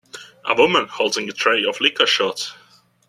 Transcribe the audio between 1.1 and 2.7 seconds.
a tray of liquor shots.